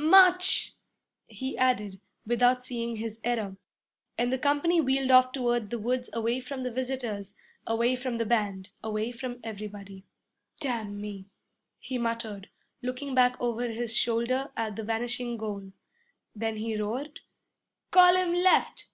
[0.00, 0.76] 'March!'
[1.26, 3.56] he added, without seeing his error.
[4.16, 7.34] And the company wheeled off toward the woods away from the visitors,
[7.66, 10.04] away from the band, away from everybody.
[10.60, 11.26] 'Damn me!'
[11.80, 12.48] he muttered,
[12.80, 15.72] looking back over his shoulder at the vanishing goal.
[16.32, 17.18] Then he roared,
[17.90, 18.86] 'Column left!